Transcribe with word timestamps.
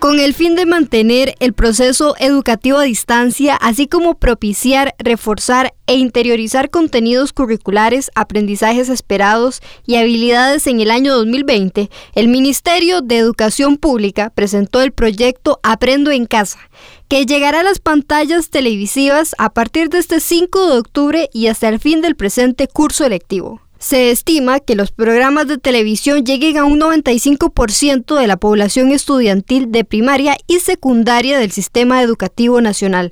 Con 0.00 0.18
el 0.18 0.32
fin 0.32 0.54
de 0.54 0.64
mantener 0.64 1.34
el 1.40 1.52
proceso 1.52 2.14
educativo 2.18 2.78
a 2.78 2.84
distancia, 2.84 3.54
así 3.56 3.86
como 3.86 4.14
propiciar, 4.14 4.94
reforzar 4.98 5.74
e 5.86 5.96
interiorizar 5.96 6.70
contenidos 6.70 7.34
curriculares, 7.34 8.10
aprendizajes 8.14 8.88
esperados 8.88 9.60
y 9.84 9.96
habilidades 9.96 10.66
en 10.68 10.80
el 10.80 10.90
año 10.90 11.14
2020, 11.14 11.90
el 12.14 12.28
Ministerio 12.28 13.02
de 13.02 13.18
Educación 13.18 13.76
Pública 13.76 14.30
presentó 14.30 14.80
el 14.80 14.92
proyecto 14.92 15.60
Aprendo 15.62 16.10
en 16.10 16.24
Casa, 16.24 16.60
que 17.08 17.26
llegará 17.26 17.60
a 17.60 17.64
las 17.64 17.78
pantallas 17.78 18.48
televisivas 18.48 19.34
a 19.36 19.52
partir 19.52 19.90
de 19.90 19.98
este 19.98 20.20
5 20.20 20.66
de 20.66 20.78
octubre 20.78 21.30
y 21.34 21.48
hasta 21.48 21.68
el 21.68 21.78
fin 21.78 22.00
del 22.00 22.16
presente 22.16 22.68
curso 22.68 23.04
electivo. 23.04 23.60
Se 23.80 24.10
estima 24.10 24.60
que 24.60 24.76
los 24.76 24.92
programas 24.92 25.48
de 25.48 25.56
televisión 25.56 26.22
lleguen 26.22 26.58
a 26.58 26.64
un 26.64 26.78
95% 26.78 28.14
de 28.14 28.26
la 28.26 28.36
población 28.36 28.92
estudiantil 28.92 29.72
de 29.72 29.86
primaria 29.86 30.36
y 30.46 30.58
secundaria 30.60 31.38
del 31.38 31.50
sistema 31.50 32.02
educativo 32.02 32.60
nacional, 32.60 33.08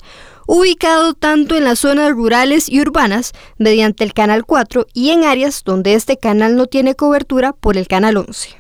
ubicado 0.46 1.14
tanto 1.14 1.56
en 1.56 1.64
las 1.64 1.78
zonas 1.78 2.10
rurales 2.10 2.68
y 2.68 2.82
urbanas 2.82 3.32
mediante 3.56 4.04
el 4.04 4.12
Canal 4.12 4.44
4 4.44 4.86
y 4.92 5.08
en 5.08 5.24
áreas 5.24 5.62
donde 5.64 5.94
este 5.94 6.18
canal 6.18 6.54
no 6.54 6.66
tiene 6.66 6.94
cobertura 6.94 7.54
por 7.54 7.78
el 7.78 7.88
Canal 7.88 8.18
11. 8.18 8.50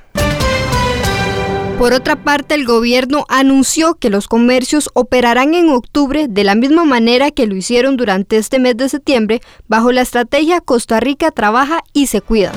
Por 1.78 1.92
otra 1.92 2.16
parte, 2.16 2.56
el 2.56 2.66
gobierno 2.66 3.24
anunció 3.28 3.94
que 3.94 4.10
los 4.10 4.26
comercios 4.26 4.90
operarán 4.94 5.54
en 5.54 5.70
octubre 5.70 6.26
de 6.28 6.42
la 6.42 6.56
misma 6.56 6.84
manera 6.84 7.30
que 7.30 7.46
lo 7.46 7.54
hicieron 7.54 7.96
durante 7.96 8.36
este 8.36 8.58
mes 8.58 8.76
de 8.76 8.88
septiembre 8.88 9.40
bajo 9.68 9.92
la 9.92 10.00
estrategia 10.00 10.60
Costa 10.60 10.98
Rica 10.98 11.30
trabaja 11.30 11.84
y 11.92 12.08
se 12.08 12.20
cuida. 12.20 12.50